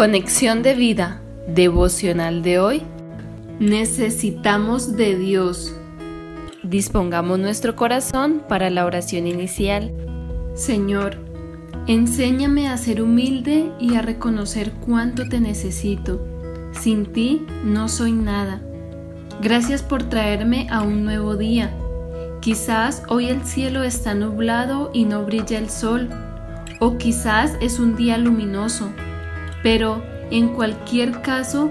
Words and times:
Conexión 0.00 0.62
de 0.62 0.72
vida 0.72 1.20
devocional 1.46 2.42
de 2.42 2.58
hoy. 2.58 2.82
Necesitamos 3.58 4.96
de 4.96 5.14
Dios. 5.14 5.76
Dispongamos 6.62 7.38
nuestro 7.38 7.76
corazón 7.76 8.42
para 8.48 8.70
la 8.70 8.86
oración 8.86 9.26
inicial. 9.26 9.92
Señor, 10.54 11.18
enséñame 11.86 12.66
a 12.66 12.78
ser 12.78 13.02
humilde 13.02 13.72
y 13.78 13.94
a 13.94 14.00
reconocer 14.00 14.72
cuánto 14.72 15.28
te 15.28 15.38
necesito. 15.38 16.26
Sin 16.72 17.12
ti 17.12 17.44
no 17.62 17.86
soy 17.90 18.12
nada. 18.12 18.62
Gracias 19.42 19.82
por 19.82 20.04
traerme 20.04 20.66
a 20.70 20.80
un 20.80 21.04
nuevo 21.04 21.36
día. 21.36 21.76
Quizás 22.40 23.02
hoy 23.08 23.28
el 23.28 23.44
cielo 23.44 23.82
está 23.82 24.14
nublado 24.14 24.90
y 24.94 25.04
no 25.04 25.26
brilla 25.26 25.58
el 25.58 25.68
sol, 25.68 26.08
o 26.78 26.96
quizás 26.96 27.58
es 27.60 27.78
un 27.78 27.96
día 27.96 28.16
luminoso 28.16 28.90
pero 29.62 30.02
en 30.30 30.48
cualquier 30.48 31.22
caso, 31.22 31.70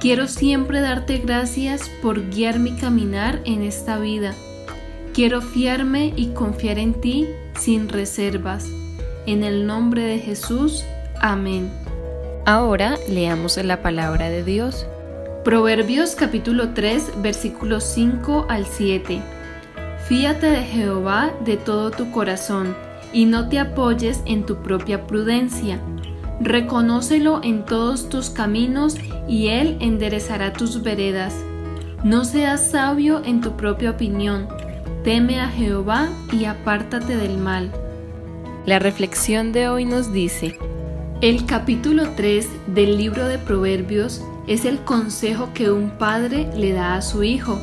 quiero 0.00 0.26
siempre 0.26 0.80
darte 0.80 1.18
gracias 1.18 1.90
por 2.02 2.30
guiar 2.30 2.58
mi 2.58 2.76
caminar 2.76 3.40
en 3.44 3.62
esta 3.62 3.98
vida. 3.98 4.34
Quiero 5.14 5.40
fiarme 5.40 6.12
y 6.16 6.28
confiar 6.28 6.78
en 6.78 6.94
ti 6.94 7.28
sin 7.58 7.88
reservas. 7.88 8.66
En 9.26 9.44
el 9.44 9.66
nombre 9.66 10.02
de 10.02 10.18
Jesús, 10.18 10.84
amén. 11.20 11.70
Ahora 12.46 12.96
leamos 13.08 13.56
la 13.58 13.82
palabra 13.82 14.28
de 14.28 14.42
Dios. 14.42 14.86
Proverbios 15.44 16.14
capítulo 16.14 16.70
3 16.74 17.22
versículos 17.22 17.84
5 17.84 18.46
al 18.48 18.66
7. 18.66 19.20
Fíate 20.06 20.46
de 20.46 20.62
Jehová 20.64 21.32
de 21.44 21.56
todo 21.56 21.90
tu 21.90 22.10
corazón 22.10 22.74
y 23.12 23.26
no 23.26 23.48
te 23.48 23.58
apoyes 23.58 24.22
en 24.26 24.44
tu 24.44 24.62
propia 24.62 25.06
prudencia 25.06 25.80
Reconócelo 26.40 27.40
en 27.44 27.66
todos 27.66 28.08
tus 28.08 28.30
caminos 28.30 28.96
y 29.28 29.48
Él 29.48 29.76
enderezará 29.80 30.54
tus 30.54 30.82
veredas. 30.82 31.34
No 32.02 32.24
seas 32.24 32.70
sabio 32.70 33.20
en 33.26 33.42
tu 33.42 33.58
propia 33.58 33.90
opinión. 33.90 34.48
Teme 35.04 35.38
a 35.38 35.48
Jehová 35.48 36.08
y 36.32 36.46
apártate 36.46 37.18
del 37.18 37.36
mal. 37.36 37.70
La 38.64 38.78
reflexión 38.78 39.52
de 39.52 39.68
hoy 39.68 39.84
nos 39.84 40.14
dice, 40.14 40.56
el 41.20 41.44
capítulo 41.44 42.08
3 42.16 42.48
del 42.68 42.96
libro 42.96 43.28
de 43.28 43.36
Proverbios 43.36 44.24
es 44.46 44.64
el 44.64 44.78
consejo 44.78 45.50
que 45.52 45.70
un 45.70 45.90
padre 45.90 46.48
le 46.56 46.72
da 46.72 46.94
a 46.94 47.02
su 47.02 47.22
hijo 47.22 47.60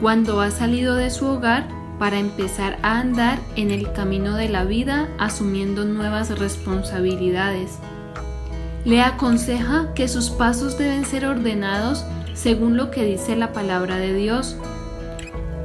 cuando 0.00 0.40
ha 0.40 0.52
salido 0.52 0.94
de 0.94 1.10
su 1.10 1.26
hogar 1.26 1.66
para 1.98 2.20
empezar 2.20 2.78
a 2.82 3.00
andar 3.00 3.40
en 3.56 3.72
el 3.72 3.92
camino 3.92 4.36
de 4.36 4.48
la 4.48 4.64
vida 4.64 5.08
asumiendo 5.18 5.84
nuevas 5.84 6.38
responsabilidades 6.38 7.80
le 8.84 9.00
aconseja 9.00 9.94
que 9.94 10.08
sus 10.08 10.28
pasos 10.30 10.76
deben 10.76 11.04
ser 11.04 11.24
ordenados 11.24 12.04
según 12.34 12.76
lo 12.76 12.90
que 12.90 13.04
dice 13.04 13.34
la 13.34 13.52
palabra 13.52 13.96
de 13.96 14.12
Dios. 14.12 14.56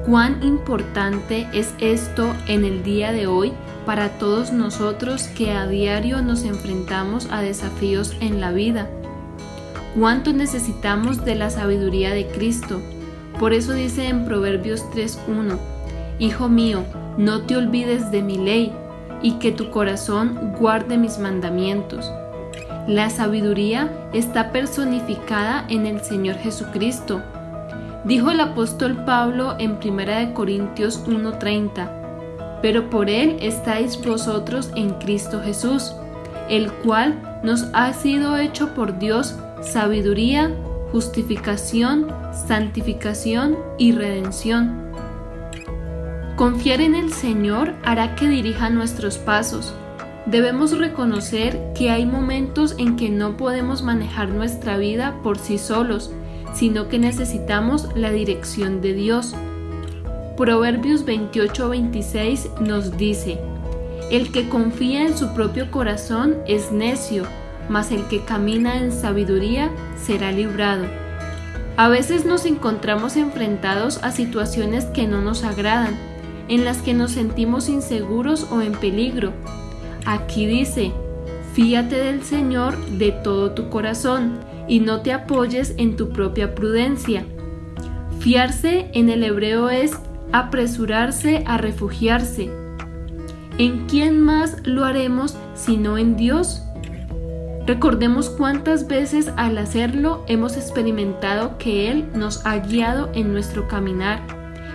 Cuán 0.06 0.42
importante 0.42 1.48
es 1.54 1.74
esto 1.80 2.34
en 2.48 2.64
el 2.64 2.84
día 2.84 3.12
de 3.12 3.28
hoy 3.28 3.52
para 3.86 4.18
todos 4.18 4.54
nosotros 4.54 5.24
que 5.24 5.52
a 5.52 5.68
diario 5.68 6.22
nos 6.22 6.44
enfrentamos 6.44 7.28
a 7.32 7.42
desafíos 7.42 8.16
en 8.22 8.40
la 8.40 8.52
vida. 8.52 8.90
Cuánto 9.98 10.32
necesitamos 10.32 11.26
de 11.26 11.36
la 11.36 11.50
sabiduría 11.50 12.14
de 12.14 12.28
Cristo. 12.28 12.80
Por 13.38 13.54
eso 13.54 13.74
dice 13.74 14.08
en 14.08 14.26
Proverbios 14.26 14.86
3.1, 14.92 15.58
Hijo 16.20 16.48
mío, 16.48 16.84
no 17.18 17.42
te 17.42 17.58
olvides 17.58 18.12
de 18.12 18.22
mi 18.22 18.38
ley, 18.38 18.74
y 19.22 19.34
que 19.40 19.52
tu 19.52 19.70
corazón 19.70 20.54
guarde 20.58 20.98
mis 20.98 21.18
mandamientos 21.18 22.10
la 22.90 23.12
sabiduría 23.12 24.10
está 24.14 24.52
personificada 24.52 25.64
en 25.70 25.86
el 25.86 26.02
Señor 26.02 26.38
Jesucristo. 26.38 27.22
Dijo 28.04 28.32
el 28.32 28.40
apóstol 28.40 29.06
Pablo 29.06 29.56
en 29.60 29.78
1 29.80 30.34
Corintios 30.34 31.06
1:30, 31.08 32.60
pero 32.64 32.90
por 32.90 33.12
él 33.12 33.38
estáis 33.42 34.04
vosotros 34.04 34.72
en 34.76 34.96
Cristo 34.96 35.40
Jesús, 35.40 35.94
el 36.50 36.72
cual 36.72 37.40
nos 37.44 37.68
ha 37.74 37.94
sido 37.94 38.38
hecho 38.38 38.74
por 38.74 38.98
Dios 38.98 39.36
sabiduría, 39.62 40.50
justificación, 40.92 42.08
santificación 42.48 43.56
y 43.78 43.92
redención. 43.92 44.90
Confiar 46.36 46.82
en 46.82 46.96
el 46.96 47.14
Señor 47.14 47.76
hará 47.84 48.16
que 48.16 48.28
dirija 48.28 48.72
nuestros 48.72 49.20
pasos 49.20 49.76
Debemos 50.26 50.78
reconocer 50.78 51.60
que 51.74 51.90
hay 51.90 52.06
momentos 52.06 52.76
en 52.78 52.98
que 52.98 53.10
no 53.10 53.38
podemos 53.38 53.82
manejar 53.82 54.30
nuestra 54.30 54.78
vida 54.78 55.16
por 55.24 55.38
sí 55.38 55.58
solos, 55.58 56.12
sino 56.54 56.88
que 56.88 57.00
necesitamos 57.00 57.90
la 57.96 58.12
dirección 58.12 58.82
de 58.82 58.94
Dios. 58.94 59.36
Proverbios 60.38 61.06
28-26 61.06 62.60
nos 62.60 62.98
dice, 62.98 63.40
El 64.12 64.32
que 64.32 64.50
confía 64.50 65.04
en 65.04 65.18
su 65.18 65.34
propio 65.34 65.72
corazón 65.72 66.38
es 66.48 66.72
necio, 66.72 67.24
mas 67.70 67.92
el 67.92 68.04
que 68.08 68.24
camina 68.24 68.78
en 68.78 68.92
sabiduría 68.92 69.72
será 69.98 70.32
librado. 70.32 70.86
A 71.78 71.88
veces 71.88 72.26
nos 72.26 72.46
encontramos 72.46 73.16
enfrentados 73.16 74.04
a 74.04 74.12
situaciones 74.12 74.86
que 74.86 75.08
no 75.08 75.22
nos 75.22 75.44
agradan, 75.44 75.96
en 76.50 76.66
las 76.66 76.80
que 76.82 76.94
nos 76.94 77.12
sentimos 77.12 77.70
inseguros 77.70 78.48
o 78.52 78.62
en 78.62 78.74
peligro, 78.74 79.34
Aquí 80.06 80.46
dice, 80.46 80.92
fíate 81.54 81.96
del 81.96 82.24
Señor 82.24 82.78
de 82.98 83.12
todo 83.12 83.52
tu 83.52 83.70
corazón 83.70 84.40
y 84.68 84.80
no 84.80 85.02
te 85.02 85.14
apoyes 85.14 85.74
en 85.78 85.96
tu 85.96 86.10
propia 86.10 86.56
prudencia. 86.56 87.26
Fiarse 88.20 88.90
en 88.94 89.10
el 89.10 89.24
hebreo 89.24 89.70
es 89.70 89.94
apresurarse 90.32 91.44
a 91.48 91.58
refugiarse. 91.58 92.50
¿En 93.58 93.88
quién 93.88 94.22
más 94.22 94.58
lo 94.64 94.86
haremos 94.86 95.36
sino 95.54 95.98
en 95.98 96.16
Dios? 96.16 96.64
Recordemos 97.66 98.30
cuántas 98.30 98.88
veces 98.88 99.32
al 99.38 99.58
hacerlo 99.58 100.24
hemos 100.28 100.58
experimentado 100.58 101.58
que 101.58 101.92
Él 101.92 102.10
nos 102.16 102.46
ha 102.46 102.58
guiado 102.58 103.12
en 103.14 103.32
nuestro 103.32 103.68
caminar, 103.68 104.22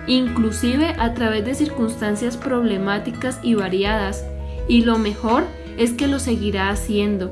inclusive 0.06 0.94
a 0.98 1.14
través 1.14 1.44
de 1.44 1.54
circunstancias 1.54 2.36
problemáticas 2.36 3.40
y 3.42 3.54
variadas, 3.54 4.24
y 4.68 4.82
lo 4.82 4.98
mejor 4.98 5.44
es 5.76 5.92
que 5.92 6.06
lo 6.06 6.18
seguirá 6.18 6.70
haciendo. 6.70 7.30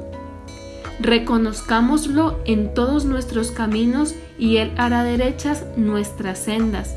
Reconozcámoslo 1.01 2.39
en 2.45 2.75
todos 2.75 3.05
nuestros 3.05 3.51
caminos 3.51 4.15
y 4.39 4.59
Él 4.59 4.73
hará 4.77 5.05
derechas 5.05 5.65
nuestras 5.77 6.39
sendas. 6.39 6.95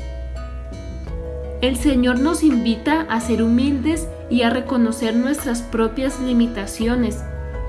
El 1.62 1.76
Señor 1.76 2.20
nos 2.20 2.42
invita 2.42 3.06
a 3.08 3.20
ser 3.20 3.42
humildes 3.42 4.06
y 4.30 4.42
a 4.42 4.50
reconocer 4.50 5.16
nuestras 5.16 5.62
propias 5.62 6.20
limitaciones. 6.20 7.22